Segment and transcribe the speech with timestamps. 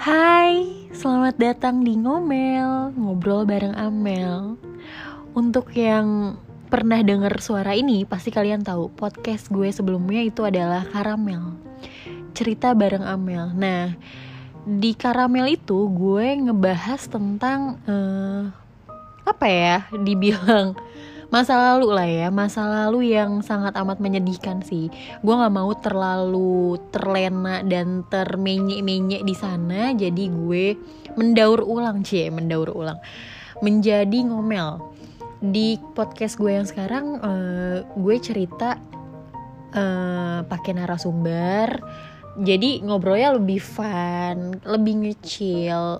[0.00, 4.56] Hai, selamat datang di Ngomel, ngobrol bareng Amel.
[5.36, 6.40] Untuk yang
[6.72, 11.52] pernah dengar suara ini, pasti kalian tahu podcast gue sebelumnya itu adalah Karamel.
[12.32, 13.52] Cerita bareng Amel.
[13.52, 13.92] Nah,
[14.64, 18.48] di Karamel itu gue ngebahas tentang eh,
[19.28, 19.84] apa ya?
[20.00, 20.80] Dibilang
[21.30, 24.90] masa lalu lah ya masa lalu yang sangat amat menyedihkan sih.
[25.22, 30.74] Gue nggak mau terlalu terlena dan termenye-menye di sana jadi gue
[31.14, 32.98] mendaur ulang cie mendaur ulang.
[33.62, 34.82] Menjadi ngomel.
[35.40, 38.76] Di podcast gue yang sekarang eh, gue cerita
[39.72, 41.68] eh, pakai narasumber.
[42.42, 45.98] Jadi ngobrolnya lebih fun lebih ngecil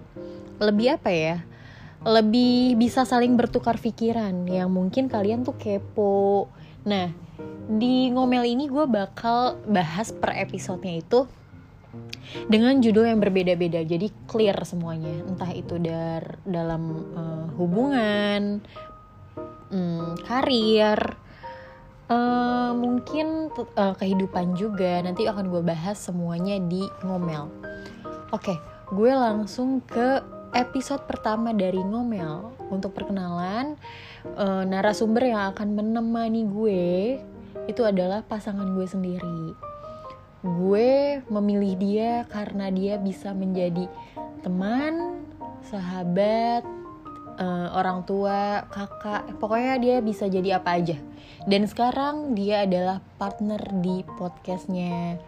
[0.60, 1.36] lebih apa ya
[2.00, 6.48] lebih bisa saling bertukar pikiran yang mungkin kalian tuh kepo.
[6.88, 7.12] Nah,
[7.68, 11.28] di ngomel ini gue bakal bahas per episodenya itu
[12.46, 15.12] dengan judul yang berbeda-beda, jadi clear semuanya.
[15.26, 18.62] Entah itu dar dalam uh, hubungan,
[19.74, 20.98] um, karir,
[22.08, 25.02] uh, mungkin uh, kehidupan juga.
[25.02, 27.50] Nanti akan gue bahas semuanya di ngomel.
[28.30, 28.54] Oke,
[28.94, 33.78] gue langsung ke episode pertama dari Ngomel untuk perkenalan
[34.36, 37.18] uh, narasumber yang akan menemani gue
[37.66, 39.54] itu adalah pasangan gue sendiri.
[40.40, 43.86] Gue memilih dia karena dia bisa menjadi
[44.40, 45.20] teman,
[45.68, 46.64] sahabat,
[47.36, 50.96] uh, orang tua, kakak, pokoknya dia bisa jadi apa aja.
[51.44, 55.20] Dan sekarang dia adalah partner di podcastnya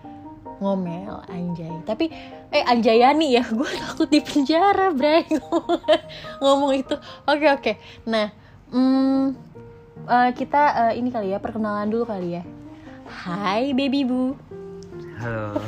[0.63, 1.75] ngomel anjay.
[1.83, 2.07] Tapi
[2.55, 5.27] eh anjayani ya gue takut di penjara bray.
[6.43, 6.95] Ngomong itu.
[7.27, 7.63] Oke okay, oke.
[7.63, 7.75] Okay.
[8.07, 8.31] nah
[8.71, 9.35] hmm,
[10.07, 12.43] uh, kita uh, ini kali ya perkenalan dulu kali ya.
[13.11, 14.39] Hai baby bu
[15.19, 15.59] halo.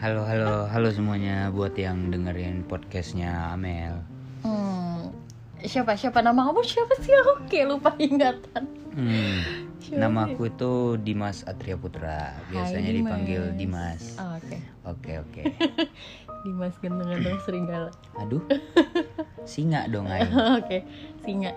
[0.00, 4.00] Halo halo halo semuanya buat yang dengerin podcastnya Amel.
[4.40, 5.12] Hmm,
[5.60, 6.24] siapa siapa?
[6.24, 7.12] Nama kamu siapa sih?
[7.36, 8.64] Oke lupa ingatan.
[8.96, 12.36] Hmm Nama aku itu Dimas Atria Putra.
[12.52, 13.00] Biasanya Hai, Dimas.
[13.00, 14.02] dipanggil Dimas.
[14.20, 14.56] Oh, oke.
[14.84, 15.42] Oke, oke.
[16.44, 17.90] Dimas ganteng-ganteng serigala.
[18.20, 18.40] Aduh.
[19.50, 20.28] Singa dong, Ayo.
[20.60, 20.78] oke,
[21.24, 21.56] singa.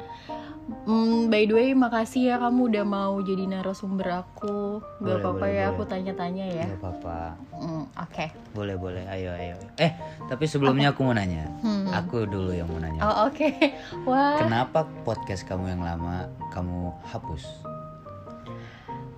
[0.87, 4.79] Mm, by the way, makasih ya kamu udah mau jadi narasumber aku.
[5.03, 5.71] Gak apa-apa ya boleh.
[5.75, 6.65] aku tanya-tanya ya.
[6.71, 7.19] Gak apa-apa.
[7.59, 7.83] Mm, oke.
[8.07, 8.27] Okay.
[8.55, 9.03] Boleh, boleh.
[9.11, 9.59] Ayo, ayo.
[9.75, 9.91] Eh,
[10.31, 11.51] tapi sebelumnya aku mau nanya.
[11.59, 11.91] Hmm.
[11.91, 13.03] Aku dulu yang mau nanya.
[13.03, 13.35] Oh, oke.
[13.35, 13.75] Okay.
[14.07, 14.39] Wah.
[14.39, 17.72] Kenapa podcast kamu yang lama kamu hapus?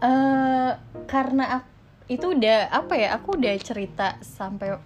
[0.02, 0.72] Uh,
[1.06, 1.70] karena aku,
[2.06, 4.78] itu udah apa ya aku udah cerita sampai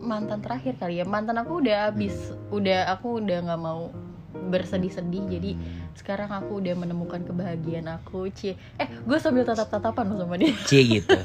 [0.00, 1.04] mantan terakhir kali ya.
[1.04, 2.54] Mantan aku udah habis hmm.
[2.54, 3.90] udah aku udah nggak mau
[4.36, 5.24] bersedih-sedih.
[5.26, 5.50] Jadi
[5.96, 8.30] sekarang aku udah menemukan kebahagiaan aku.
[8.30, 10.54] Cie eh gue sambil tatap-tatapan loh sama dia.
[10.68, 11.18] Cie gitu.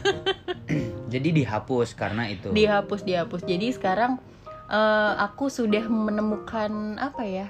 [1.14, 2.50] Jadi dihapus karena itu.
[2.50, 3.44] Dihapus dihapus.
[3.44, 4.18] Jadi sekarang
[4.72, 7.48] uh, aku sudah menemukan apa ya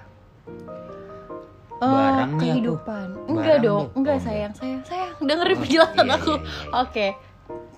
[1.81, 3.07] uh, kehidupan.
[3.17, 3.27] Aku.
[3.33, 5.15] enggak Barang dong enggak oh, sayang sayang sayang.
[5.19, 6.33] Dengerin oh, penjelasan iya, aku.
[6.37, 6.69] iya, iya.
[6.71, 6.91] oke.
[6.93, 7.11] Okay.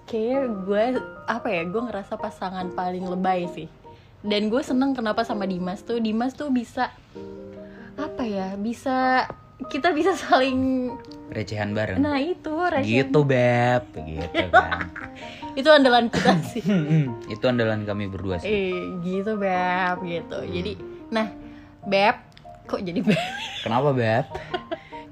[0.03, 0.83] kayaknya gue
[1.31, 3.67] apa ya gue ngerasa pasangan paling lebay sih.
[4.23, 5.99] Dan gue seneng kenapa sama Dimas tuh.
[6.03, 6.91] Dimas tuh bisa
[7.93, 9.27] apa ya bisa
[9.71, 10.91] kita bisa saling
[11.31, 12.03] recehan bareng.
[12.03, 13.07] Nah itu recehan.
[13.07, 13.83] Gitu beb.
[13.95, 14.91] Gitu kan.
[15.55, 16.63] Itu andalan kita sih.
[17.33, 18.51] Itu andalan kami berdua sih.
[18.51, 20.37] Eh, gitu beb gitu.
[20.43, 20.73] Jadi
[21.13, 21.31] nah
[21.87, 22.32] beb
[22.67, 23.19] kok jadi beb?
[23.63, 24.25] Kenapa beb?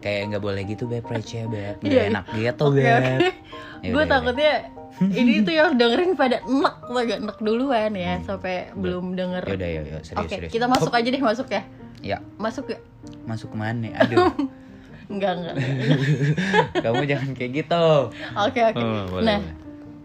[0.02, 1.78] Kayak nggak boleh gitu beb receh beb.
[1.84, 3.02] Nggak yeah, enak gitu okay, beb.
[3.02, 3.18] okay.
[3.82, 4.54] Ya gue takutnya
[5.02, 8.26] ini tuh yang dengerin pada enak gak enak duluan ya hmm.
[8.30, 9.44] sampai belum denger.
[9.50, 10.52] Yaudah yuk serius okay, serius.
[10.54, 11.62] kita masuk aja deh masuk ya.
[12.02, 12.18] Ya.
[12.38, 12.80] Masuk ya?
[13.26, 13.90] Masuk mana?
[13.98, 14.30] Aduh.
[15.12, 15.56] Enggak enggak
[16.88, 17.86] kamu jangan kayak gitu.
[18.32, 18.80] Oke okay, oke.
[18.80, 19.12] Okay.
[19.12, 19.44] oh, nah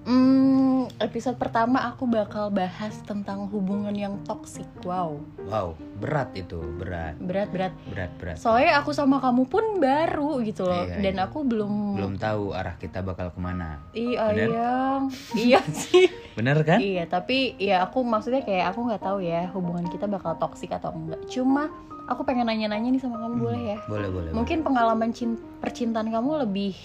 [0.06, 4.62] Hmm, episode pertama aku bakal bahas tentang hubungan yang toksik.
[4.87, 5.19] Wow.
[5.50, 7.19] Wow, berat itu, berat.
[7.19, 7.75] Berat, berat.
[7.91, 8.37] Berat, berat.
[8.39, 11.27] Soalnya aku sama kamu pun baru gitu loh, iya, dan iya.
[11.27, 13.83] aku belum belum tahu arah kita bakal ke mana.
[13.99, 15.03] Iya, yang
[15.34, 16.07] iya sih.
[16.39, 16.78] Bener kan?
[16.78, 20.95] Iya, tapi ya aku maksudnya kayak aku nggak tahu ya hubungan kita bakal toksik atau
[20.95, 21.19] enggak.
[21.27, 21.66] Cuma
[22.07, 23.78] aku pengen nanya-nanya nih sama kamu hmm, boleh ya?
[23.91, 24.30] Boleh, boleh.
[24.30, 24.66] Mungkin boleh.
[24.71, 25.10] pengalaman
[25.59, 26.78] percintaan kamu lebih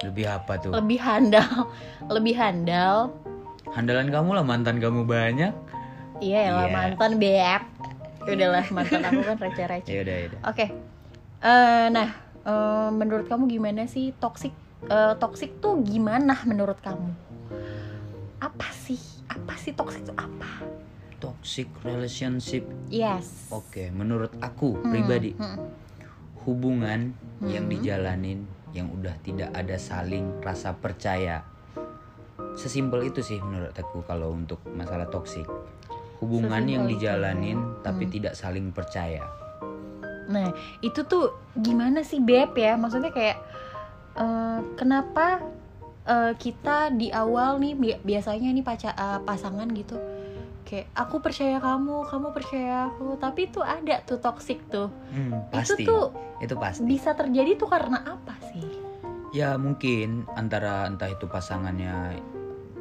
[0.00, 0.70] lebih apa tuh?
[0.72, 1.68] Lebih handal,
[2.14, 3.14] lebih handal.
[3.70, 5.52] Handalan kamu lah mantan kamu banyak.
[6.20, 6.52] Iya yeah.
[6.52, 7.62] lah mantan beb.
[8.24, 9.90] Udahlah mantan aku kan receh-receh.
[9.90, 10.38] Ya udah, ya Oke.
[10.44, 10.68] Okay.
[11.40, 12.08] Uh, eh, nah,
[12.44, 14.52] uh, menurut kamu gimana sih toxic
[14.88, 17.12] uh, toxic tuh gimana menurut kamu?
[18.40, 19.00] Apa sih?
[19.28, 20.64] Apa sih toxic itu apa?
[21.20, 22.64] Toxic relationship.
[22.88, 23.52] Yes.
[23.52, 25.30] Oke, okay, menurut aku hmm, pribadi.
[25.36, 25.68] Hmm.
[26.48, 27.12] Hubungan
[27.44, 27.48] hmm.
[27.52, 31.42] yang dijalanin yang udah tidak ada saling rasa percaya
[32.54, 35.46] sesimpel itu sih menurut aku kalau untuk masalah toksik
[36.18, 36.92] hubungan yang Sesimpel itu.
[36.98, 38.12] dijalanin tapi Hmm.
[38.12, 39.22] tidak saling percaya
[40.30, 42.78] Nah, itu tuh gimana sih Beb ya?
[42.78, 43.34] Maksudnya kayak
[44.14, 45.42] eh, kenapa
[46.06, 49.98] eh, kita di awal nih bi- biasanya nih paca eh, pasangan gitu
[50.70, 54.86] kayak aku percaya kamu, kamu percaya aku, tapi tuh ada tuh toxic tuh.
[55.10, 56.04] Hmm, pasti Itu tuh
[56.38, 58.64] itu pasti bisa terjadi tuh karena apa sih?
[59.30, 62.18] ya mungkin antara entah itu pasangannya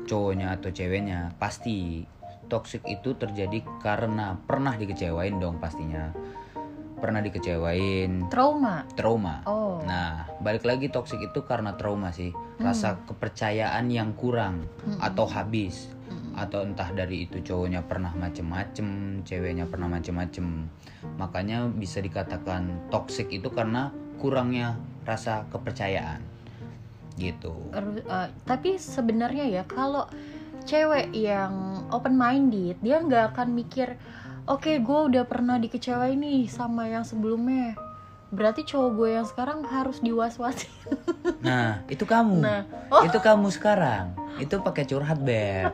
[0.09, 2.01] cowoknya atau ceweknya pasti
[2.49, 6.09] toxic itu terjadi karena pernah dikecewain dong pastinya
[6.97, 8.83] pernah dikecewain Trauma.
[8.97, 9.79] trauma Oh.
[9.85, 12.35] Nah, balik lagi toxic itu karena trauma sih.
[12.59, 14.99] Rasa kepercayaan yang kurang Mm-mm.
[14.99, 15.87] atau habis.
[16.35, 20.67] Atau entah dari itu cowoknya pernah macem-macem, ceweknya pernah macem-macem.
[21.17, 23.89] Makanya bisa dikatakan toxic itu karena
[24.19, 24.77] kurangnya
[25.07, 26.21] rasa kepercayaan.
[27.19, 27.51] Gitu.
[27.73, 30.07] Eh, tapi sebenarnya ya kalau
[30.63, 33.95] cewek yang open minded dia nggak akan mikir
[34.45, 37.73] oke gue udah pernah dikecewain nih sama yang sebelumnya
[38.29, 40.69] berarti cowok gue yang sekarang harus diwas-wasin
[41.39, 42.39] Nah, itu kamu.
[42.39, 44.11] nah oh Itu kamu sekarang.
[44.37, 45.71] Itu pakai curhat, Beb.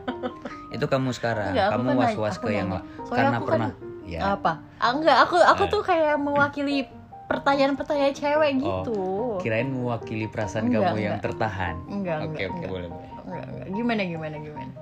[0.70, 1.52] itu kamu sekarang.
[1.52, 2.68] Enggak, kamu kan was-was ke yang
[3.04, 3.70] karena aku kan- pernah
[4.04, 4.20] ya.
[4.32, 5.68] apa ah, enggak aku aku Eh.
[5.68, 6.86] tuh kayak mewakili
[7.26, 9.00] pertanyaan-pertanyaan cewek Oh, gitu
[9.42, 11.74] Kirain mewakili perasaan Enggak, kamu yang tertahan.
[11.84, 13.10] enggak Oke, oke, boleh, boleh.
[13.20, 14.72] enggak enggak gimana gimana gimana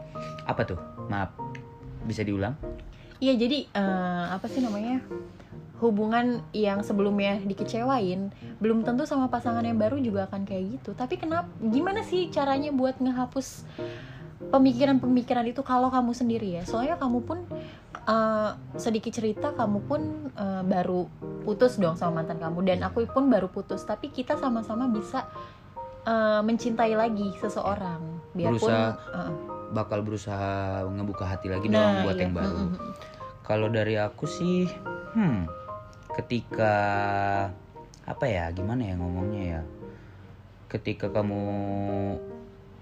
[0.44, 0.78] Apa tuh?
[1.08, 1.32] Maaf.
[2.02, 2.52] Bisa diulang?
[3.16, 5.00] Iya jadi eh, apa sih namanya
[5.84, 10.96] hubungan yang sebelumnya dikecewain belum tentu sama pasangan yang baru juga akan kayak gitu.
[10.96, 11.46] Tapi kenapa?
[11.60, 13.68] Gimana sih caranya buat ngehapus
[14.48, 16.62] pemikiran-pemikiran itu kalau kamu sendiri ya?
[16.64, 17.38] Soalnya kamu pun
[18.08, 18.50] eh,
[18.80, 20.00] sedikit cerita kamu pun
[20.32, 21.04] eh, baru
[21.44, 23.84] putus dong sama mantan kamu dan aku pun baru putus.
[23.84, 25.28] Tapi kita sama-sama bisa
[26.08, 28.00] eh, mencintai lagi seseorang
[28.32, 29.32] biarpun Berusaha eh,
[29.74, 32.22] Bakal berusaha ngebuka hati lagi nah, dong buat iya.
[32.22, 32.58] yang baru.
[32.62, 32.78] Mm.
[33.44, 34.64] Kalau dari aku sih,
[35.12, 35.63] hmm,
[36.14, 36.74] ketika
[38.04, 39.62] apa ya, gimana ya ngomongnya ya?
[40.70, 41.42] Ketika kamu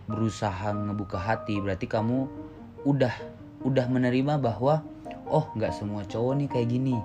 [0.08, 2.28] berusaha ngebuka hati, berarti kamu
[2.84, 3.14] udah
[3.62, 4.82] udah menerima bahwa
[5.30, 6.96] oh nggak semua cowok nih kayak gini,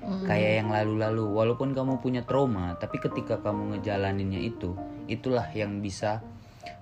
[0.00, 1.24] Mm, kayak yang lalu-lalu.
[1.28, 4.72] Walaupun kamu punya trauma, tapi ketika kamu ngejalaninnya itu,
[5.12, 6.24] itulah yang bisa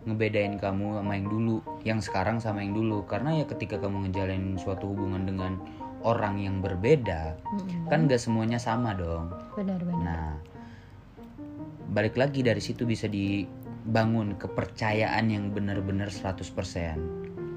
[0.07, 3.03] ngebedain kamu sama yang dulu, yang sekarang sama yang dulu.
[3.11, 5.59] Karena ya ketika kamu ngejalanin suatu hubungan dengan
[6.01, 7.87] orang yang berbeda, Mm, mm.
[7.87, 9.35] kan gak semuanya sama dong.
[9.53, 9.99] benar-benar.
[9.99, 10.31] Nah,
[11.89, 16.99] balik lagi dari situ bisa dibangun kepercayaan yang benar-benar 100%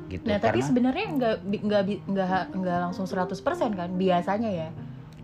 [0.08, 0.24] gitu.
[0.26, 3.32] Nah, tapi sebenarnya nggak nggak nggak nggak langsung 100%
[3.72, 4.70] kan biasanya ya.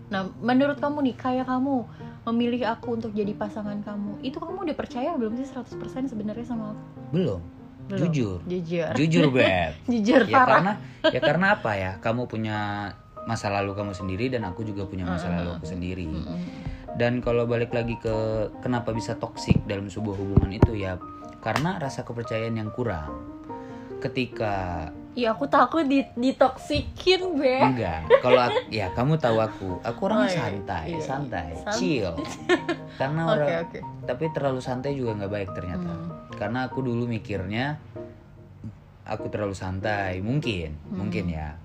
[0.07, 1.83] Nah, menurut kamu nih kayak kamu
[2.25, 5.75] memilih aku untuk jadi pasangan kamu, itu kamu udah percaya belum sih 100%
[6.05, 6.83] sebenarnya sama aku?
[7.09, 7.41] belum,
[7.87, 7.99] Belum.
[8.03, 8.39] jujur.
[8.43, 8.91] Jujur.
[8.93, 9.71] Jujur, Beb.
[9.91, 10.47] Jujur ya parah.
[10.51, 10.71] karena
[11.07, 11.91] ya karena apa ya?
[11.99, 12.57] Kamu punya
[13.27, 16.07] masa lalu kamu sendiri dan aku juga punya masa lalu aku sendiri.
[16.97, 18.15] Dan kalau balik lagi ke
[18.57, 20.95] kenapa bisa toksik dalam sebuah hubungan itu ya
[21.43, 23.11] karena rasa kepercayaan yang kurang.
[23.99, 24.87] Ketika
[25.17, 27.57] Iya, aku takut di ditoksikin, Be.
[27.57, 28.37] enggak, kalau
[28.69, 30.37] ya kamu tahu aku, aku orang Oh, iya.
[30.37, 31.01] santai, Iya.
[31.01, 31.73] santai, Santai.
[31.73, 32.13] chill.
[33.01, 33.79] Karena Oke, orang oke.
[34.05, 35.89] tapi terlalu santai juga nggak baik ternyata.
[35.89, 36.09] Hmm.
[36.37, 37.81] Karena aku dulu mikirnya
[39.09, 41.01] aku terlalu santai, mungkin, Hmm.
[41.01, 41.57] mungkin ya.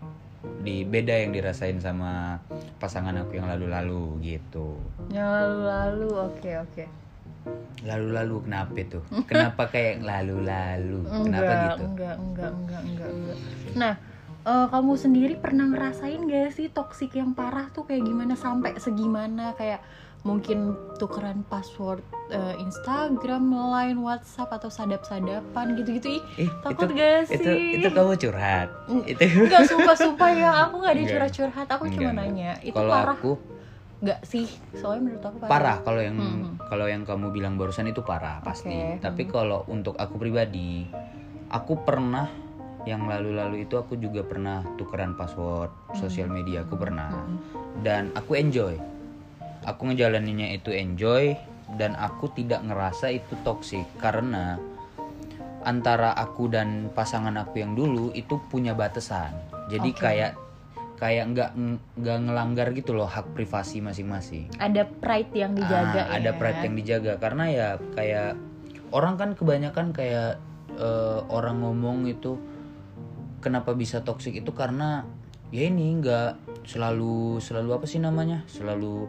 [0.62, 2.38] Di beda yang dirasain sama
[2.78, 4.78] pasangan aku yang lalu-lalu gitu.
[5.10, 6.84] Yang lalu-lalu, oke, oke.
[7.82, 9.04] Lalu-lalu kenapa tuh?
[9.26, 11.02] Kenapa kayak lalu-lalu?
[11.26, 11.84] Kenapa Enggak, gitu?
[11.90, 13.36] enggak, enggak, enggak, enggak, enggak.
[13.74, 13.94] Nah,
[14.46, 19.58] eh, kamu sendiri pernah ngerasain gak sih toksik yang parah tuh kayak gimana sampai segimana
[19.58, 19.82] kayak
[20.22, 27.18] mungkin tukeran password eh, Instagram, Line, WhatsApp atau sadap-sadapan gitu-gitu ih Eh, takut itu, gak
[27.28, 27.74] itu sih?
[27.76, 28.68] itu kamu curhat.
[28.86, 32.92] Mm, Itu Enggak sumpah-sumpah ya aku nggak ada curhat-curhat aku cuma Enggak, nanya itu kalau
[32.94, 33.32] parah aku
[34.02, 36.58] nggak sih soalnya menurut aku parah, parah kalau yang Hmm.
[36.66, 38.74] kalau yang kamu bilang barusan itu parah pasti.
[38.74, 39.30] Oke, Tapi hmm.
[39.30, 40.90] kalau untuk aku pribadi,
[41.46, 42.26] aku pernah
[42.82, 47.38] yang lalu-lalu itu aku juga pernah tukeran password sosial media aku pernah Hmm.
[47.82, 48.74] dan aku enjoy.
[49.62, 51.38] Aku ngejalaninnya itu enjoy
[51.78, 54.58] dan aku tidak ngerasa itu toksik karena
[55.62, 59.30] antara aku dan pasangan aku yang dulu itu punya batasan.
[59.70, 60.02] Jadi Oke.
[60.02, 60.32] kayak
[60.98, 61.50] kayak nggak
[61.98, 64.46] nggak ngelanggar gitu loh hak privasi masing-masing.
[64.62, 66.38] ada pride yang dijaga Ah, ada ya.
[66.38, 68.38] pride yang dijaga karena ya kayak
[68.94, 70.38] orang kan kebanyakan kayak
[70.78, 72.38] eh, orang ngomong itu
[73.42, 75.02] kenapa bisa toksik itu karena
[75.50, 78.42] ya ini nggak selalu selalu apa sih namanya?
[78.46, 79.06] Selalu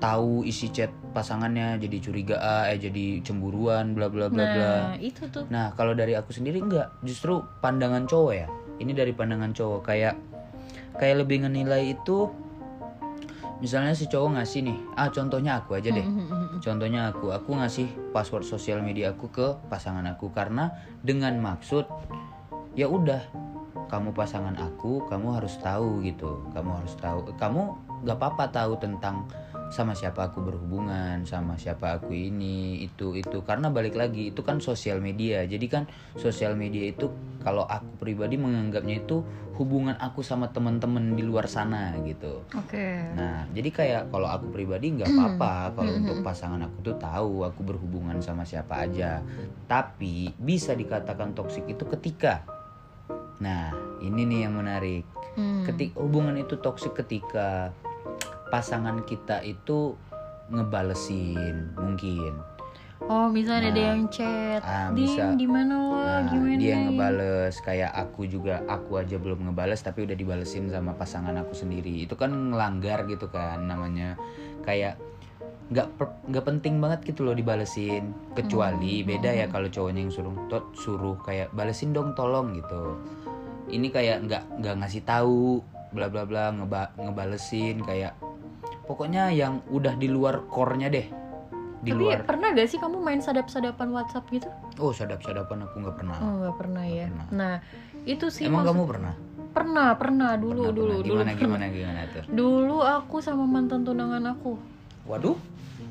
[0.00, 2.36] tahu isi chat pasangannya jadi curiga
[2.68, 4.72] eh jadi cemburuan bla bla bla bla.
[4.92, 5.44] Nah, itu tuh.
[5.48, 8.48] Nah, kalau dari aku sendiri enggak, justru pandangan cowok ya.
[8.80, 9.80] Ini dari pandangan cowok.
[9.86, 10.14] Kayak
[10.98, 12.30] kayak lebih ngenilai itu
[13.62, 16.04] misalnya si cowok ngasih nih, ah contohnya aku aja deh.
[16.60, 20.28] Contohnya aku, aku ngasih password sosial media aku ke pasangan aku.
[20.34, 20.68] Karena
[21.00, 21.88] dengan maksud
[22.74, 23.22] ya udah
[23.88, 26.44] kamu pasangan aku, kamu harus tahu gitu.
[26.52, 27.62] Kamu harus tahu, kamu
[28.04, 29.24] gak apa-apa tahu tentang
[29.72, 34.60] sama siapa aku berhubungan, sama siapa aku ini, itu itu karena balik lagi itu kan
[34.60, 35.42] sosial media.
[35.48, 37.10] Jadi kan sosial media itu
[37.42, 39.24] kalau aku pribadi menganggapnya itu
[39.58, 42.42] hubungan aku sama teman-teman di luar sana gitu.
[42.54, 43.14] Oke.
[43.14, 47.60] Nah, jadi kayak kalau aku pribadi nggak apa-apa kalau untuk pasangan aku tuh tahu aku
[47.62, 49.22] berhubungan sama siapa aja.
[49.70, 52.42] Tapi bisa dikatakan toksik itu ketika
[53.44, 53.68] Nah,
[54.00, 55.04] ini nih yang menarik.
[55.36, 55.60] Hmm.
[55.62, 57.76] Ketik hubungan itu toksik ketika
[58.48, 60.00] pasangan kita itu
[60.48, 62.40] ngebalesin mungkin.
[63.04, 64.60] Oh, misalnya ada Nah, yang chat.
[64.64, 65.36] ah, bisa.
[65.36, 65.92] di mana lo?
[65.92, 66.56] Nah, Gimana?
[66.56, 71.36] dia ini?" ngebales kayak aku juga aku aja belum ngebales tapi udah dibalesin sama pasangan
[71.36, 74.16] aku sendiri itu kan ngelanggar gitu kan namanya
[74.64, 74.96] kayak
[75.66, 75.92] nggak
[76.28, 79.08] nggak penting banget gitu loh dibalesin kecuali Hmm.
[79.10, 83.00] beda ya kalau cowoknya yang suruh tot suruh kayak balesin dong tolong gitu
[83.74, 85.58] ini kayak nggak nggak ngasih tahu
[85.90, 88.14] bla bla bla ngeba ngebalesin kayak
[88.84, 91.06] pokoknya yang udah di luar core-nya deh
[91.80, 94.48] di Tapi luar pernah gak sih kamu main sadap-sadapan WhatsApp gitu?
[94.78, 97.06] oh sadap-sadapan aku nggak pernah Oh, nggak pernah ya.
[97.06, 97.26] pernah.
[97.30, 97.54] Nah,
[98.04, 99.14] itu sih emang maksud- kamu pernah
[99.54, 100.98] pernah, pernah dulu, Pernah, dulu, pernah.
[100.98, 101.14] dulu.
[101.14, 104.56] gimana gimana gimana tuh Dulu aku sama mantan tunangan aku.
[105.04, 105.36] waduh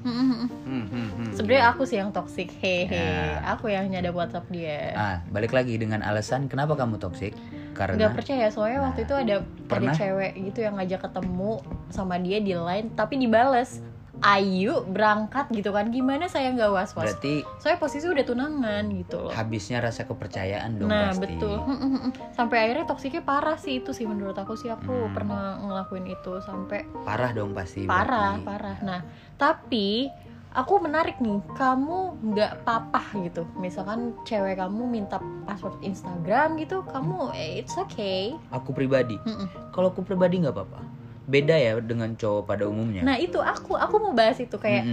[0.03, 1.07] Hmm, hmm, hmm.
[1.15, 1.31] Hmm.
[1.31, 2.91] Sebenarnya aku sih yang toxic, hehe.
[2.91, 3.39] Ya.
[3.55, 4.91] Aku yang nyadap WhatsApp dia.
[4.93, 7.31] ah balik lagi dengan alasan kenapa kamu toksik
[7.73, 9.89] karena Nggak percaya soalnya waktu itu ada Pernah?
[9.89, 11.53] ada cewek gitu yang ngajak ketemu
[11.89, 13.81] sama dia di line tapi dibales.
[14.15, 19.19] Ayo berangkat gitu kan gimana saya nggak was was berarti soalnya posisi udah tunangan gitu
[19.19, 19.33] loh.
[19.33, 21.27] habisnya rasa kepercayaan dong nah pasti.
[21.27, 21.57] betul.
[22.31, 24.69] Sampai akhirnya toksiknya parah sih itu sih menurut aku sih.
[24.69, 25.11] Aku Hmm.
[25.11, 28.45] pernah ngelakuin itu sampai parah dong pasti parah berarti.
[28.45, 28.77] parah.
[28.79, 28.99] Nah
[29.35, 30.07] tapi
[30.53, 33.43] aku menarik nih kamu nggak papah gitu.
[33.57, 38.37] Misalkan cewek kamu minta password Instagram gitu kamu eh, it's okay.
[38.53, 39.17] Aku pribadi?
[39.19, 39.49] Mm-mm.
[39.73, 40.79] kalau aku pribadi nggak apa-apa.
[41.23, 43.01] Beda ya dengan cowok pada umumnya.
[43.01, 44.83] Nah itu aku aku mau bahas itu kayak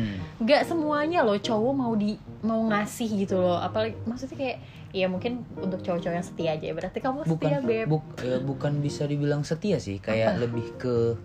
[0.41, 3.59] nggak semuanya loh cowok mau di mau ngasih gitu loh.
[3.59, 4.59] Apalagi maksudnya kayak
[4.91, 6.67] ya mungkin untuk cowok-cowok yang setia aja.
[6.71, 7.87] Berarti kamu bukan setia beb.
[7.91, 9.99] buk- ya, bukan bisa dibilang setia sih.
[9.99, 11.19] Kayak lebih ke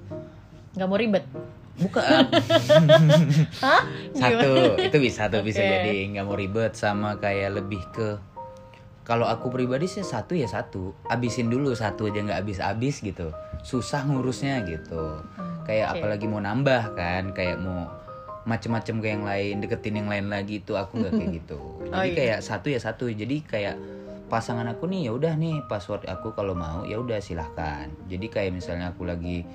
[0.75, 1.23] nggak mau ribet
[1.79, 2.23] bukan.
[3.65, 3.81] Hah?
[4.15, 5.69] Satu itu bisa tuh bisa Oke.
[5.69, 5.95] jadi.
[6.15, 8.19] Nggak mau ribet sama kayak lebih ke
[9.05, 10.97] kalau aku pribadi sih satu ya satu.
[11.05, 13.29] Abisin dulu satu aja nggak habis-habis gitu.
[13.61, 15.21] Susah ngurusnya gitu.
[15.69, 15.95] Kayak oke.
[16.01, 17.85] apalagi mau nambah kan kayak mau
[18.45, 21.59] macem-macem ke yang lain deketin yang lain lagi itu aku nggak kayak gitu.
[21.95, 22.17] Oh, jadi iya.
[22.17, 23.05] kayak satu ya satu.
[23.07, 23.77] Jadi kayak
[24.25, 27.87] pasangan aku nih ya udah nih password aku kalau mau ya udah silahkan.
[28.09, 29.45] Jadi kayak misalnya aku lagi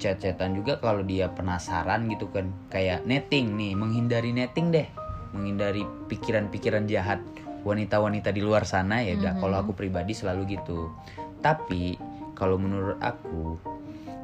[0.00, 2.48] chat-chatan juga kalau dia penasaran gitu kan.
[2.72, 4.88] Kayak netting nih menghindari netting deh.
[5.36, 7.20] Menghindari pikiran-pikiran jahat
[7.60, 10.88] wanita-wanita di luar sana ya udah kalau aku pribadi selalu gitu.
[11.44, 12.00] Tapi
[12.32, 13.60] kalau menurut aku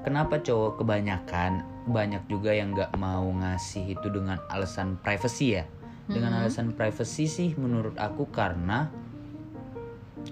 [0.01, 5.65] kenapa cowok kebanyakan banyak juga yang nggak mau ngasih itu dengan alasan privacy ya?
[6.07, 8.89] Dengan alasan privacy sih menurut aku karena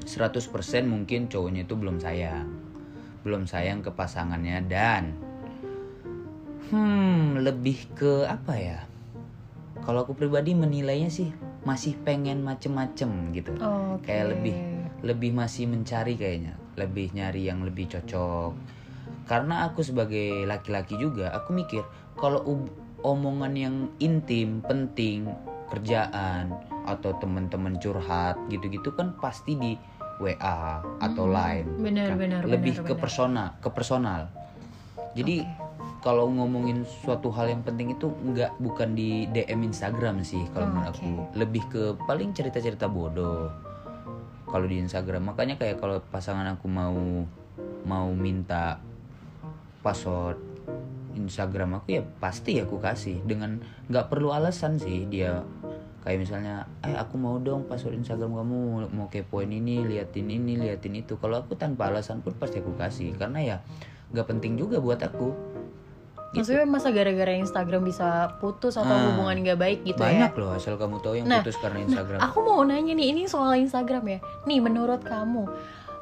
[0.07, 0.41] 100%
[0.87, 2.49] mungkin cowoknya itu belum sayang.
[3.27, 5.34] Belum sayang ke pasangannya dan
[6.73, 8.79] hmm lebih ke apa ya
[9.85, 11.29] kalau aku pribadi menilainya sih
[11.65, 14.05] masih pengen macem-macem gitu Oke.
[14.09, 14.57] kayak lebih
[15.05, 18.53] lebih masih mencari kayaknya lebih nyari yang lebih cocok
[19.29, 21.85] karena aku sebagai laki-laki juga aku mikir
[22.17, 22.41] kalau
[23.05, 25.29] omongan yang intim penting
[25.69, 26.53] kerjaan
[26.85, 29.73] atau teman-teman curhat gitu-gitu kan pasti di
[30.21, 31.35] WA atau Mm-mm.
[31.35, 32.17] Line Benar, Kan
[32.49, 33.01] lebih benar, ke benar.
[33.01, 34.21] personal ke personal
[35.17, 35.45] jadi
[36.05, 40.71] kalau ngomongin suatu hal yang penting itu nggak bukan di DM Instagram sih kalau Oh,
[40.77, 41.01] menurut oke.
[41.01, 41.09] aku
[41.41, 43.49] lebih ke paling cerita-cerita bodoh.
[44.45, 47.25] Kalau di Instagram makanya kayak kalau pasangan aku mau
[47.89, 48.85] mau minta
[49.81, 50.37] password
[51.17, 53.25] Instagram aku ya pasti aku kasih.
[53.25, 55.41] Dengan nggak perlu alasan sih dia
[56.05, 61.01] kayak misalnya eh aku mau dong password Instagram kamu mau kepoin ini liatin ini liatin
[61.01, 61.17] itu.
[61.17, 63.17] Kalau aku tanpa alasan pun pasti aku kasih.
[63.17, 63.57] Karena ya
[64.13, 65.33] nggak penting juga buat aku
[66.35, 70.51] maksudnya masa gara-gara Instagram bisa putus atau Ah, hubungan nggak baik gitu banyak ya loh
[70.53, 72.19] asal kamu tahu yang Nah, putus karena Instagram.
[72.19, 74.19] aku mau nanya nih ini soal Instagram ya.
[74.45, 75.47] Nih menurut kamu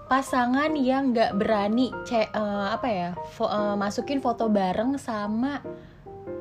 [0.05, 5.61] pasangan yang nggak berani ce- eh, apa ya fo- eh, masukin foto bareng sama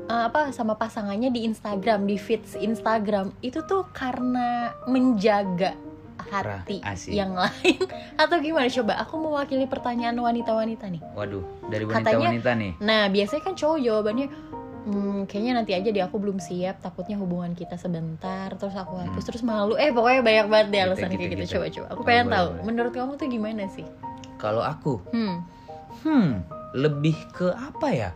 [0.04, 5.72] eh, apa sama pasangannya di Instagram di feeds Instagram itu tuh karena menjaga
[6.32, 7.12] hati asik.
[7.14, 7.76] yang lain
[8.24, 12.74] atau gimana coba aku mewakili pertanyaan wanita-wanita nih Waduh, dari wanita-wanita nih.
[12.80, 14.28] nah biasanya kan cowok jawabannya
[14.82, 19.14] Hmm, kayaknya nanti aja deh aku belum siap takutnya hubungan kita sebentar terus aku hapus
[19.14, 19.28] Hmm.
[19.30, 21.54] terus malu eh pokoknya banyak banget deh Gitu, alasan gitu, kayak gitu gitu.
[21.54, 22.64] coba coba aku Oh, pengen boleh, tahu boleh.
[22.66, 23.86] menurut kamu tuh gimana sih
[24.36, 25.36] Kalau aku, hmm
[26.02, 26.28] hmm,
[26.74, 28.10] lebih ke apa ya?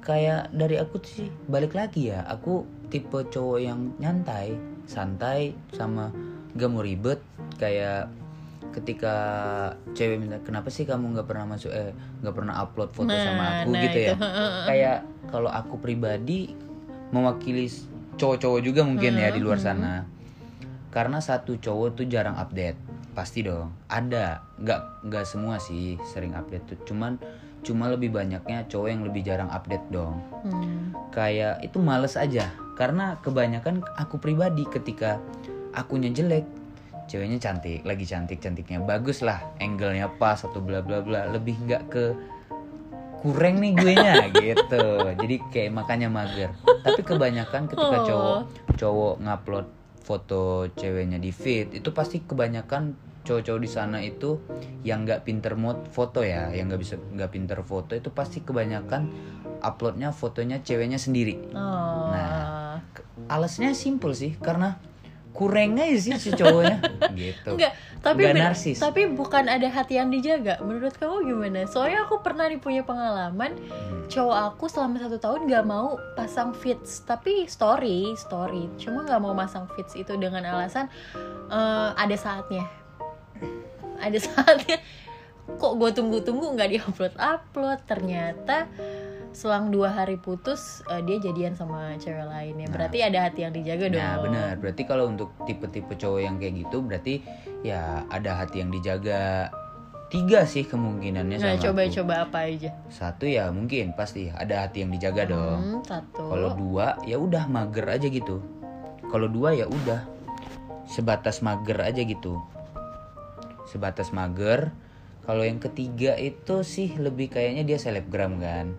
[0.00, 2.24] Kayak dari aku tuh sih balik lagi ya.
[2.24, 4.54] Aku tipe cowok yang nyantai,
[4.86, 6.08] santai sama
[6.56, 7.20] gak mau ribet.
[7.56, 8.10] Kayak
[8.72, 9.14] ketika
[9.96, 13.72] cewek minta kenapa sih kamu nggak pernah masuk eh nggak pernah upload foto sama aku
[13.72, 14.14] nah gitu ya itu.
[14.68, 14.98] kayak
[15.32, 16.52] kalau aku pribadi
[17.08, 17.72] mewakili
[18.16, 19.64] cowok-cowok juga mungkin ya di luar Hmm.
[19.64, 19.94] sana
[20.92, 22.76] karena satu cowok tuh jarang update
[23.12, 27.16] pasti dong ada nggak nggak semua sih sering update tuh cuman
[27.64, 30.92] cuma lebih banyaknya cowok yang lebih jarang update dong Hmm.
[31.12, 35.16] kayak itu males aja karena kebanyakan aku pribadi ketika
[35.76, 36.42] akunya jelek
[37.06, 41.82] ceweknya cantik lagi cantik cantiknya bagus lah angle-nya pas atau bla bla bla lebih nggak
[41.86, 42.04] ke
[43.22, 46.50] kurang nih gue nya gitu jadi kayak makanya mager
[46.82, 48.04] tapi kebanyakan ketika Oh.
[48.06, 48.38] cowok
[48.74, 49.66] cowok ngupload
[50.02, 50.42] foto
[50.74, 52.94] ceweknya di feed itu pasti kebanyakan
[53.26, 54.38] cowok-cowok di sana itu
[54.86, 59.10] yang nggak pinter mod foto ya yang nggak bisa nggak pinter foto itu pasti kebanyakan
[59.62, 62.10] uploadnya fotonya ceweknya sendiri Oh.
[62.10, 62.78] Nah.
[63.26, 64.78] alasnya simple sih karena
[65.36, 66.80] kurang aja sih si cowoknya
[67.12, 68.76] gitu Enggak, tapi Nggak ben- narsis.
[68.76, 70.56] tapi bukan ada hati yang dijaga.
[70.58, 71.60] Menurut kamu gimana?
[71.64, 74.08] Soalnya aku pernah nih punya pengalaman Hmm.
[74.08, 78.72] cowok aku selama satu tahun gak mau pasang feeds, tapi story, story.
[78.76, 80.88] Cuma gak mau pasang feeds itu dengan alasan
[81.46, 82.64] eh, ada saatnya,
[83.98, 84.80] ada saatnya.
[85.48, 87.78] Kok gue tunggu-tunggu nggak diupload upload?
[87.84, 88.66] Ternyata
[89.36, 92.72] selang dua hari putus eh, dia jadian sama cewek lainnya.
[92.72, 92.72] Nah.
[92.72, 94.00] Berarti ada hati yang dijaga dong.
[94.00, 97.20] Nah benar, berarti kalau untuk tipe-tipe cowok yang kayak gitu berarti
[97.60, 99.52] ya ada hati yang dijaga
[100.08, 101.64] tiga sih kemungkinannya Nah, sama aku.
[101.68, 102.70] coba-coba apa aja?
[102.88, 105.60] Satu ya mungkin pasti ada hati yang dijaga dong.
[105.60, 106.32] Hmm, satu.
[106.32, 108.40] Kalau dua ya udah mager aja gitu.
[109.12, 110.00] Kalau dua ya udah
[110.88, 112.40] sebatas mager aja gitu.
[113.68, 114.72] Sebatas mager.
[115.26, 118.72] Kalau yang ketiga itu sih lebih kayaknya dia selebgram kan.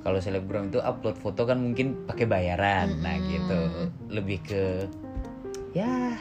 [0.00, 3.00] Kalau selebgram itu upload foto kan mungkin pakai bayaran.
[3.00, 3.60] Nah, gitu.
[4.06, 4.62] Lebih ke
[5.72, 6.14] ya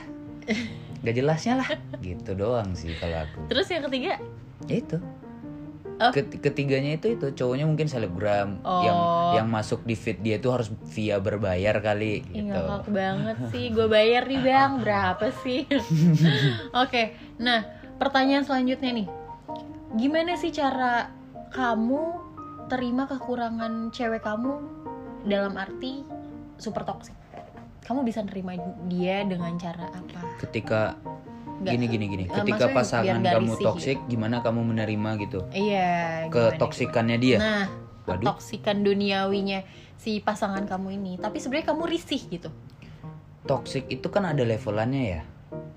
[1.04, 4.18] gak jelasnya lah gitu doang sih kalau aku Terus yang ketiga?
[4.66, 4.98] ya itu
[5.96, 6.12] Oh.
[6.12, 9.32] Ket- ketiganya itu itu cowoknya mungkin selebgram yang Oh.
[9.32, 13.72] yang masuk di feed dia tuh harus via berbayar kali Ih, gitu ngakak banget sih.
[13.72, 14.72] Gue bayar nih bang.
[14.78, 15.64] Berapa sih?
[16.84, 17.16] Oke.
[17.38, 17.64] Nah,
[17.96, 19.08] pertanyaan selanjutnya nih.
[19.96, 21.08] Gimana sih cara
[21.52, 22.04] kamu
[22.68, 24.60] terima kekurangan cewek kamu
[25.24, 26.04] dalam arti
[26.58, 27.16] super toxic?
[27.86, 30.20] Kamu bisa nerima dia dengan cara apa?
[30.36, 30.98] ketika
[31.64, 36.28] gini gini gini eh, ketika pasangan kamu risih toksik gimana kamu menerima gitu Iya.
[36.28, 37.66] ke toksikannya dia Nah,
[38.04, 38.36] Waduh.
[38.36, 39.64] toksikan duniawinya
[39.96, 41.14] si pasangan kamu ini.
[41.16, 42.52] Tapi sebenarnya kamu risih gitu.
[43.46, 45.22] toksik itu kan ada levelannya ya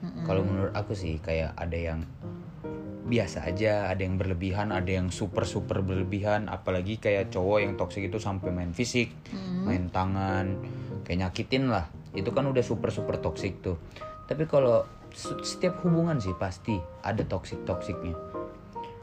[0.01, 0.25] Mm-mm.
[0.25, 2.01] kalau menurut aku sih kayak ada yang
[3.09, 8.05] biasa aja ada yang berlebihan ada yang super super berlebihan apalagi kayak cowok yang toksik
[8.05, 9.64] itu sampai main fisik Mm.
[9.64, 10.47] main tangan
[11.03, 13.77] kayak nyakitin lah itu kan udah super super toksik tuh
[14.25, 18.12] tapi kalau se- setiap hubungan sih pasti ada toksik toksiknya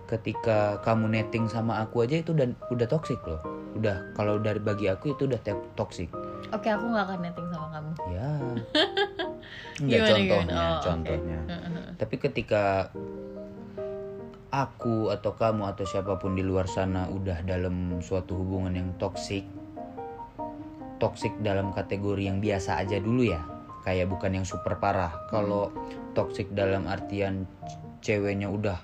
[0.05, 3.41] ketika kamu netting sama aku aja itu udah udah toksik loh
[3.73, 5.41] udah kalau dari bagi aku itu udah
[5.73, 6.13] toksik
[6.53, 7.91] Oke, aku nggak akan netting sama kamu.
[8.07, 8.29] ya
[9.81, 10.61] enggak Gimana, contohnya gimana?
[10.61, 11.87] Oh, contohnya Heeh.
[11.97, 12.63] tapi ketika
[14.55, 19.43] aku atau kamu atau siapa pun di luar sana udah dalam suatu hubungan yang toksik,
[21.03, 23.43] toksik dalam kategori yang biasa aja dulu ya,
[23.83, 25.11] kayak bukan yang super parah.
[25.27, 25.75] Kalau
[26.15, 27.43] toksik dalam artian
[27.99, 28.79] ceweknya udah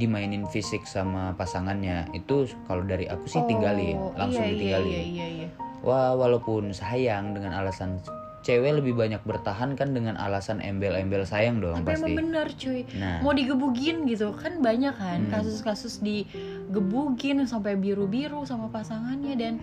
[0.00, 4.88] dimainin fisik sama pasangannya, itu kalau dari aku sih tinggalin, Oh, langsung iya, ditinggalin.
[4.88, 5.48] Iya, iya, iya, iya.
[5.84, 8.00] Wah, walaupun sayang dengan alasan
[8.40, 12.00] cewek lebih banyak bertahan kan dengan alasan embel-embel sayang dong Tapi pasti.
[12.00, 12.80] emang benar cuy.
[12.94, 15.32] Nah, Mau digebugin gitu kan banyak kan Hmm.
[15.32, 19.54] kasus-kasus digebugin sampai biru-biru sama pasangannya dan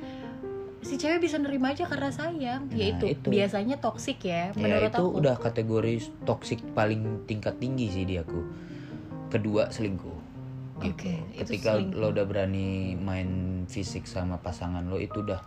[0.81, 2.61] si cewek bisa nerima aja karena sayang.
[2.63, 5.17] Nah, ya itu, biasanya toksik ya ya menurut itu aku.
[5.17, 8.43] udah kategori toksik paling tingkat tinggi sih di aku.
[9.27, 10.13] Kedua selingkuh.
[10.77, 10.91] Gitu.
[10.91, 11.97] Oke, itu Ketika selingkuh.
[11.97, 13.29] lo udah berani main
[13.65, 15.39] fisik sama pasangan lo itu udah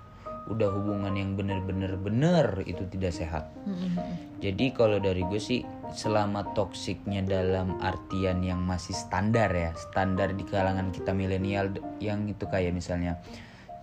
[0.48, 3.44] udah hubungan yang bener-bener bener itu tidak sehat.
[3.68, 3.94] Mm-mm.
[4.40, 10.44] Jadi kalau dari gue sih selama toksiknya dalam artian yang masih standar ya, standar di
[10.48, 13.20] kalangan kita milenial yang itu kayak misalnya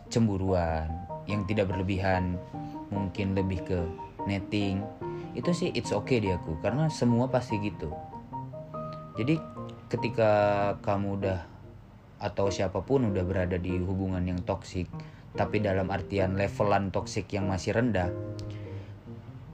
[0.10, 0.90] cemburuan,
[1.26, 2.38] yang tidak berlebihan
[2.94, 3.80] mungkin lebih ke
[4.30, 4.82] netting
[5.36, 7.92] itu sih it's okay di aku karena semua pasti gitu
[9.20, 9.40] jadi
[9.92, 10.32] ketika
[10.82, 11.40] kamu udah
[12.24, 14.88] atau siapa pun udah berada di hubungan yang toksik
[15.36, 18.12] tapi dalam artian levelan toksik yang masih rendah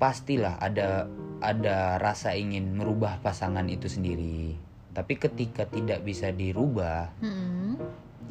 [0.01, 1.05] pastilah ada
[1.45, 4.57] ada rasa ingin merubah pasangan itu sendiri.
[4.97, 7.77] Tapi ketika tidak bisa dirubah Mm-mm.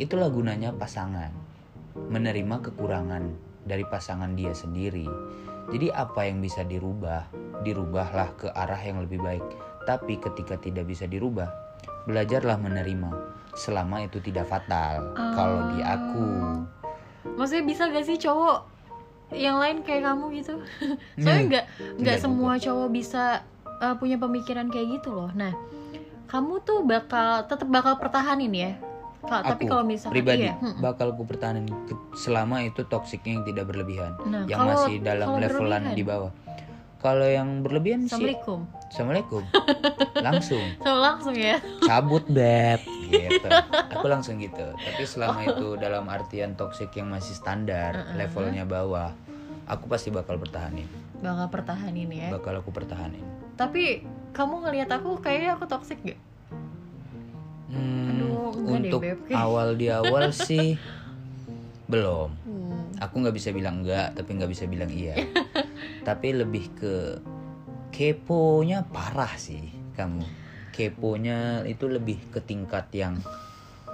[0.03, 1.31] itulah gunanya pasangan.
[2.11, 3.35] Menerima kekurangan
[3.67, 5.07] dari pasangan dia sendiri.
[5.71, 7.31] Jadi apa yang bisa dirubah
[7.63, 9.47] dirubahlah ke arah yang lebih baik.
[9.87, 11.51] Tapi ketika tidak bisa dirubah
[12.11, 13.11] belajarlah menerima.
[13.55, 16.27] Selama itu tidak fatal kalau di aku
[17.25, 18.59] Maksudnya bisa gak sih cowok
[19.31, 20.55] yang lain kayak kamu gitu?
[21.23, 21.65] Soalnya nggak nggak
[21.99, 23.45] Nggak semua cowok bisa
[23.79, 25.31] uh, punya pemikiran kayak gitu loh.
[25.33, 25.55] Nah,
[26.27, 28.73] kamu tuh bakal tetap bakal pertahanin ya.
[29.21, 30.81] Ka- tapi aku kalau misalnya pribadi iya, mm-mm.
[30.81, 31.69] bakal aku pertahanin
[32.17, 35.93] selama itu toksiknya yang tidak berlebihan Nah, yang kalau- masih dalam kalau levelan berlebihan?
[35.93, 36.33] di bawah
[36.97, 38.59] kalau yang berlebihan sih Assalamualaikum.
[38.89, 39.43] assalamualaikum
[40.27, 41.61] langsung So langsung ya.
[41.85, 42.81] cabut beb
[43.13, 43.49] gitu
[43.93, 48.17] aku langsung gitu tapi selama itu dalam artian toksik yang masih standar Uh-uh.
[48.17, 49.11] levelnya bawah
[49.67, 50.87] aku pasti bakal pertahanin
[51.21, 52.29] Bakal pertahanin ya.
[52.31, 53.21] bakal aku pertahanin
[53.53, 56.17] Tapi kamu ngelihat aku kayaknya aku toxic gak?
[57.69, 59.21] Hmm, Aduh, deh, untuk Beb.
[59.37, 60.81] awal di awal sih
[61.85, 62.87] belum Hmm.
[62.97, 65.15] aku nggak bisa bilang enggak tapi nggak bisa bilang iya
[66.09, 67.19] tapi lebih ke
[67.91, 70.23] keponya parah sih kamu
[70.81, 73.21] keponya itu lebih ke tingkat yang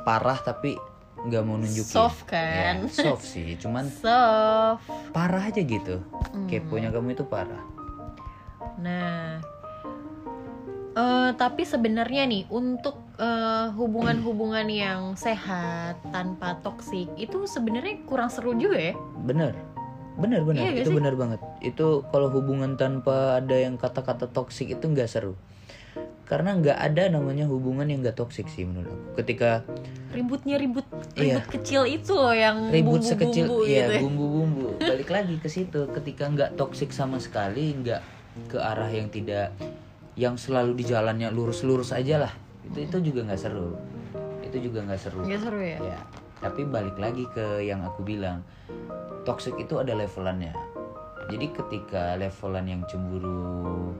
[0.03, 0.79] parah tapi
[1.18, 2.87] nggak mau nunjukin Soft kan?
[2.87, 4.87] Ya, soft sih cuman Soft.
[5.11, 5.99] parah aja gitu
[6.31, 6.46] Hmm.
[6.46, 7.64] keponya kamu itu parah
[8.77, 9.40] Nah,
[10.92, 18.53] eh, tapi sebenarnya nih untuk eh, hubungan-hubungan yang sehat tanpa toksik itu sebenarnya kurang seru
[18.53, 18.94] juga ya.
[19.18, 19.57] bener
[20.16, 20.96] bener bener Iya itu sih?
[20.96, 25.33] bener banget itu kalau hubungan tanpa ada yang kata-kata toksik itu nggak seru
[26.27, 29.23] karena nggak ada namanya hubungan yang nggak toksik sih menurut aku.
[29.23, 29.62] Ketika
[30.11, 31.37] Ributnya ribut Iya.
[31.37, 34.01] ribut kecil itu loh yang ribut bumbu-bumbu sekecil gitu ya ya.
[34.01, 34.67] bumbu-bumbu.
[34.91, 38.01] Balik lagi ke situ ketika nggak toksik sama sekali nggak
[38.49, 39.53] ke arah yang tidak
[40.17, 42.33] yang selalu di jalannya lurus-lurus aja lah.
[42.65, 43.77] Itu itu juga nggak seru.
[44.41, 45.21] Itu juga nggak seru.
[45.25, 45.79] Nggak seru ya?
[45.85, 46.01] ya
[46.41, 48.45] tapi balik lagi ke yang aku bilang
[49.25, 50.53] toxic itu ada levelannya.
[51.27, 53.91] Jadi ketika levelan yang cemburu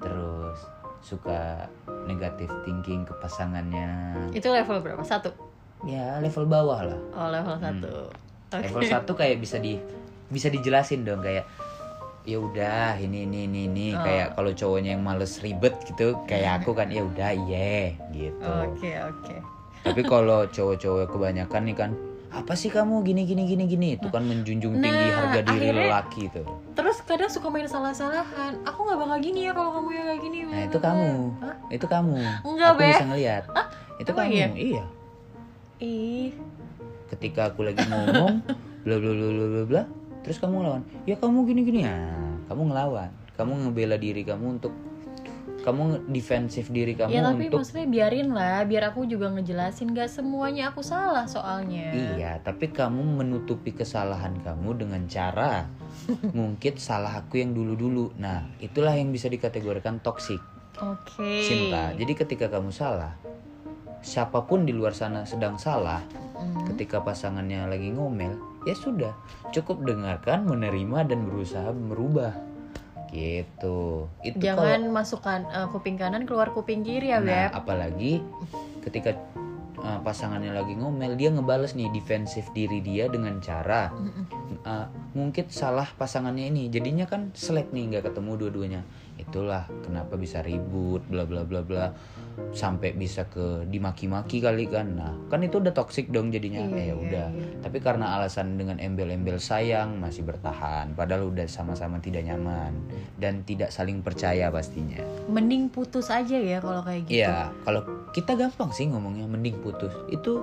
[0.00, 0.58] terus
[1.00, 1.66] suka
[2.04, 5.00] negatif thinking ke pasangannya Itu level berapa?
[5.00, 5.32] Satu.
[5.80, 7.92] ya level bawah lah Oh level satu.
[8.06, 8.52] Oke.
[8.52, 8.62] Hmm.
[8.62, 9.80] level satu kayak bisa di
[10.26, 11.48] bisa dijelasin dong kayak
[12.22, 14.04] ya udah ini ini ini ini Oh.
[14.04, 18.92] kayak kalau cowoknya yang males ribet gitu kayak aku kan ya udah iya gitu Oke
[19.00, 19.36] oke.
[19.80, 21.90] tapi kalau cowok-cowok kebanyakan nih kan
[22.30, 25.88] apa sih kamu gini gini gini gini itu kan menjunjung tinggi Nah, harga diri akhirnya-
[25.88, 28.62] lelaki tuh Terus kadang suka main salah-salahan.
[28.62, 30.38] Aku nggak bakal gini ya kalau kamu yang kayak gini.
[30.44, 31.56] nah itu kamu Hah?
[31.68, 32.88] itu kamu Enggak, aku Be.
[32.88, 33.44] bisa ngeliat
[33.98, 34.48] itu emang kamu iya?
[34.54, 34.84] iya
[35.78, 36.30] Ih.
[37.08, 38.40] ketika aku lagi ngomong
[38.84, 39.82] bla bla bla bla bla bla
[40.20, 41.96] terus kamu ngelawan ya kamu gini gini ya
[42.46, 44.72] kamu ngelawan kamu ngebela diri kamu untuk
[45.60, 50.08] kamu defensif diri kamu ya tapi untuk maksudnya biarin lah, biar aku juga ngejelasin gak
[50.08, 51.92] semuanya aku salah soalnya.
[52.16, 55.68] iya tapi kamu menutupi kesalahan kamu dengan cara
[56.36, 60.40] ngungkit salah aku yang dulu dulu nah itulah yang bisa dikategorikan toksik
[60.80, 61.44] Oke.
[61.44, 63.12] cinta jadi ketika kamu salah
[64.00, 66.00] siapa pun di luar sana sedang salah
[66.40, 66.72] Mm.
[66.72, 68.32] ketika pasangannya lagi ngomel
[68.64, 69.12] ya sudah
[69.52, 72.32] cukup dengarkan menerima dan berusaha merubah
[73.10, 74.06] gitu.
[74.22, 77.58] Itu Jangan kalau masukkan eh, kuping kanan keluar kuping kiri ya, nah Beb.
[77.58, 78.12] apalagi
[78.80, 79.12] ketika
[79.80, 83.92] uh, pasangannya lagi ngomel dia ngebales nih defensif diri dia dengan cara
[84.64, 86.68] uh, ngungkit salah pasangannya ini.
[86.68, 88.82] Jadinya kan selek nih nggak ketemu dua-duanya.
[89.20, 91.92] Itulah kenapa bisa ribut bla bla bla bla
[92.50, 96.76] sampai bisa ke dimaki-maki kali kan nah kan itu udah toxic dong jadinya Iya, Eh,
[96.76, 97.46] ya iya, udah iya.
[97.60, 102.74] tapi karena alasan dengan embel-embel sayang masih bertahan padahal udah sama-sama tidak nyaman
[103.16, 107.22] dan tidak saling percaya pastinya Mending putus aja ya kalau kayak gitu.
[107.22, 109.94] Iya, kalau kita gampang sih ngomongnya mending putus.
[110.08, 110.42] Itu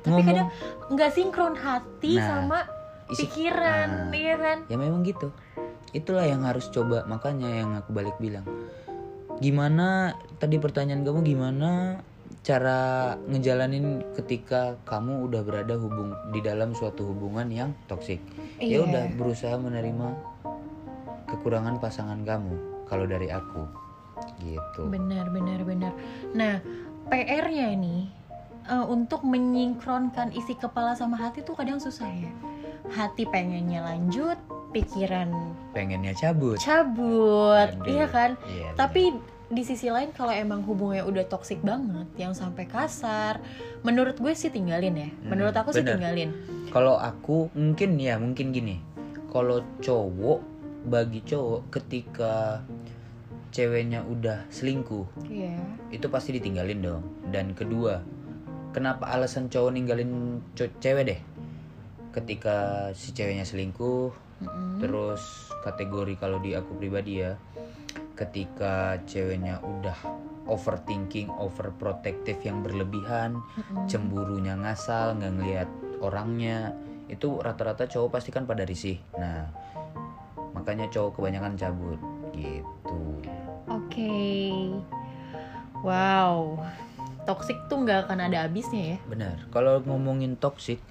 [0.00, 0.48] Tapi ngomong kadang
[0.88, 2.58] nggak sinkron hati Nah, sama
[3.06, 4.12] isi- pikiran, nah.
[4.12, 4.58] iya kan?
[4.66, 5.28] ya memang gitu.
[5.92, 7.04] Itulah yang harus coba.
[7.04, 8.48] Makanya yang aku balik bilang.
[9.42, 11.98] Gimana tadi pertanyaan kamu gimana
[12.42, 18.22] cara ngejalanin ketika kamu udah berada hubung di dalam suatu hubungan yang toksik.
[18.62, 18.86] Ya Iya.
[18.86, 20.06] udah berusaha menerima
[21.26, 23.66] kekurangan pasangan kamu kalau dari aku.
[24.38, 24.86] Gitu.
[24.86, 25.92] Benar, benar, benar.
[26.34, 26.62] Nah,
[27.10, 28.06] PR-nya ini
[28.62, 32.30] eh, untuk menyinkronkan isi kepala sama hati tuh kadang susah ya.
[32.90, 34.34] hati pengennya lanjut
[34.72, 35.28] pikiran
[35.72, 36.56] pengennya cabut.
[36.60, 37.88] Cabut Aduh.
[37.88, 38.36] iya kan?
[38.48, 39.16] Iya, tapi
[39.52, 43.36] di sisi lain kalau emang hubungannya udah toksik banget yang sampai kasar
[43.84, 45.10] menurut gue sih tinggalin ya.
[45.28, 46.00] Menurut aku sih bener.
[46.00, 46.30] tinggalin.
[46.72, 48.80] Kalau aku mungkin ya mungkin gini.
[49.28, 50.40] Kalau cowok
[50.88, 52.64] bagi cowok ketika
[53.52, 55.52] ceweknya udah selingkuh iya.
[55.92, 57.04] itu pasti ditinggalin dong.
[57.28, 58.00] Dan kedua
[58.72, 61.20] kenapa alasan cowok ninggalin cewek deh?
[62.12, 64.12] Ketika si ceweknya selingkuh
[64.82, 65.22] Terus
[65.62, 67.38] kategori kalau di aku pribadi ya
[68.18, 69.96] ketika ceweknya udah
[70.46, 73.86] overthinking overprotective yang berlebihan Mm-mm.
[73.88, 75.68] cemburunya ngasal nggak ngelihat
[76.02, 76.74] orangnya
[77.06, 79.48] itu rata-rata cowok pasti kan pada risih nah
[80.52, 81.98] makanya cowok kebanyakan cabut
[82.34, 83.00] gitu
[83.72, 84.58] Oke.
[85.80, 86.60] Wow.
[87.22, 88.98] Toxic tuh nggak akan ada habisnya ya.
[89.06, 90.82] benar kalau ngomongin toxic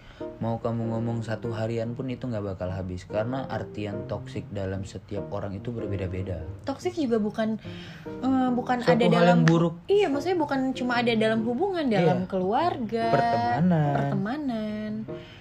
[0.42, 3.06] mau kamu ngomong satu harian pun itu nggak bakal habis.
[3.06, 6.42] Karena artian toxic dalam setiap orang itu berbeda-beda.
[6.66, 7.62] Toxic juga bukan
[8.06, 9.86] eh, bukan suatu ada dalam buruk.
[9.86, 12.30] Iya, maksudnya bukan cuma ada dalam hubungan, dalam Iya.
[12.30, 13.94] keluarga, pertemanan.
[13.94, 14.92] pertemanan,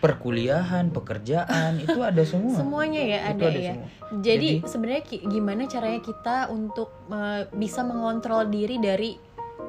[0.01, 2.57] perkuliahan pekerjaan itu ada semua.
[2.57, 3.73] Semuanya ya itu ada, ada ya.
[3.77, 3.89] semua.
[4.11, 9.15] Jadi, Jadi- sebenarnya gimana caranya kita untuk eh, bisa mengontrol diri dari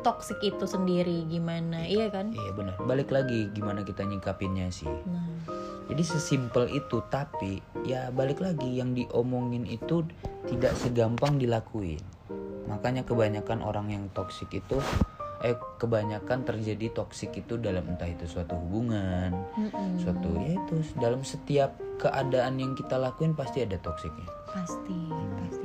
[0.01, 1.85] toxic itu sendiri gimana?
[1.85, 2.33] Iya kan?
[2.33, 5.27] iya benar balik lagi gimana kita nyikapinnya sih Nah,
[5.91, 10.07] Jadi sesimpel itu, tapi ya balik lagi yang diomongin itu
[10.47, 11.99] tidak segampang dilakuin.
[12.71, 14.79] Makanya kebanyakan orang yang toksik itu
[15.41, 19.97] eh kebanyakan terjadi toksik itu dalam entah itu suatu hubungan, mm-mm.
[19.97, 24.29] suatu ya itu dalam setiap keadaan yang kita lakuin pasti ada toksiknya.
[24.53, 25.60] pasti, pasti, pasti.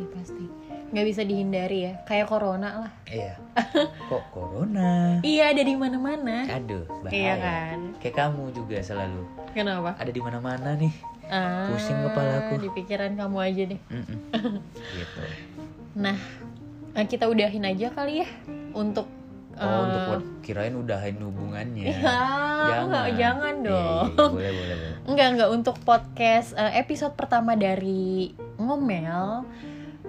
[0.96, 1.92] Nggak bisa dihindari ya.
[2.08, 2.92] Kayak corona lah.
[3.04, 3.36] Iya.
[4.08, 5.20] Kok corona?
[5.20, 6.48] Iya, ada di mana-mana.
[6.48, 7.12] Aduh, bahaya.
[7.12, 7.78] Iya kan?
[8.00, 9.92] Kayak kamu juga selalu Kenapa?
[10.00, 10.96] ada di mana-mana nih.
[11.28, 12.64] Ah, Pusing kepalaku.
[12.64, 13.80] Di pikiran kamu aja deh.
[13.92, 14.18] Mm-mm.
[14.96, 15.20] gitu.
[16.00, 16.16] Nah,
[16.96, 18.28] eh, kita udahin aja kali ya
[18.72, 19.04] untuk
[19.56, 21.92] Oh, eh, untuk kirain udahin hubungannya.
[22.66, 24.04] Ya, enggak, jangan Iya, dong.
[24.08, 24.94] iya, iya, boleh, boleh, boleh.
[25.06, 29.44] Enggak, enggak untuk podcast eh, episode pertama dari ngomel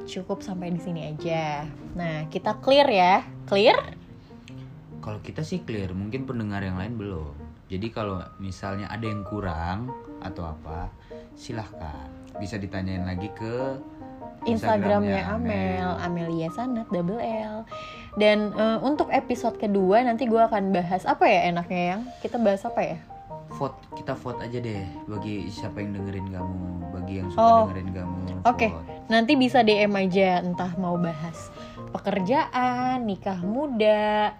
[0.07, 1.67] cukup sampai di sini aja.
[1.93, 3.27] Nah, kita clear ya.
[3.45, 3.75] Clear?
[5.03, 7.35] Kalau kita sih clear, mungkin pendengar yang lain belum.
[7.67, 9.91] Jadi kalau misalnya ada yang kurang
[10.23, 10.87] atau apa,
[11.35, 12.07] silahkan
[12.39, 13.75] bisa ditanyain lagi ke
[14.47, 17.67] Instagramnya Amel, Amelia Sanat double L.
[18.15, 22.63] Dan eh, untuk episode kedua nanti gue akan bahas apa ya enaknya yang kita bahas
[22.63, 22.97] apa ya?
[23.57, 26.57] Vote, kita vote aja deh bagi siapa yang dengerin kamu,
[26.91, 27.65] bagi yang suka Oh.
[27.65, 28.17] dengerin kamu.
[28.43, 28.67] Oke.
[28.69, 28.85] vote.
[29.07, 31.49] Nanti bisa DM aja entah mau bahas
[31.91, 34.37] pekerjaan, nikah muda,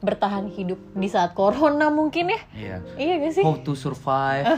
[0.00, 2.40] bertahan hidup di saat corona mungkin ya.
[2.52, 2.76] Iya.
[2.96, 3.44] Iya gak sih?
[3.44, 4.48] How to survive,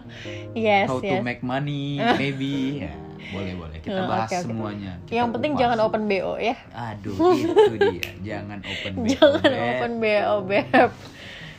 [0.54, 1.18] Yes, how to yes.
[1.20, 2.84] make money, maybe.
[2.84, 2.94] Ya,
[3.28, 3.78] boleh boleh.
[3.80, 4.44] Kita bahas oke, oke.
[4.44, 4.92] semuanya.
[5.02, 5.62] Kita Yang penting kupas.
[5.64, 6.54] jangan open BO ya.
[6.70, 8.02] Aduh, itu dia.
[8.24, 9.08] Jangan open BO.
[9.10, 9.66] Jangan Beb.
[9.68, 10.90] open BO, Beb.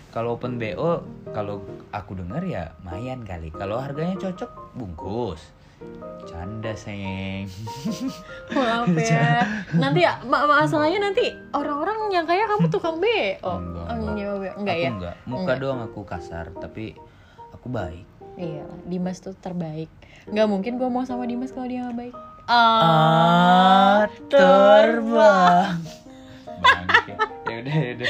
[0.10, 3.54] Kalau open BO, kalau aku dengar ya mayan kali.
[3.54, 5.54] Kalau harganya cocok, bungkus.
[6.26, 7.48] Canda sayang.
[8.58, 9.45] Maaf ya.
[9.72, 13.08] Nanti ya, ma masalahnya nanti orang-orang yang kayak kamu tukang BO.
[13.54, 14.54] Enggak, Oh, enggak.
[14.58, 14.89] Enggak aku ya?
[14.91, 15.15] enggak.
[15.24, 15.58] Muka Enggak.
[15.62, 16.98] doang aku kasar, tapi
[17.54, 18.06] aku baik.
[18.36, 19.88] Iya, Dimas tuh terbaik.
[20.26, 22.15] Nggak mungkin gue mau sama Dimas kalau dia nggak baik.
[22.50, 25.78] Ah, terbang.
[27.60, 28.10] Udah, udah.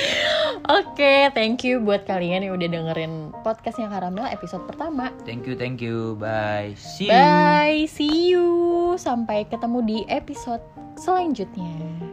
[0.81, 5.09] Oke, thank you buat kalian yang udah dengerin podcastnya Karamel episode pertama.
[5.25, 6.13] Thank you, thank you.
[6.21, 6.77] Bye.
[6.77, 7.15] See you.
[7.15, 8.47] Bye, see you.
[9.01, 10.62] Sampai ketemu di episode
[10.99, 12.08] selanjutnya.